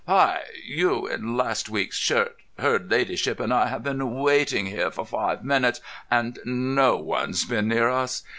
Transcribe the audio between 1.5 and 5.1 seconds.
week's shirt, her ladyship and I have been waiting here for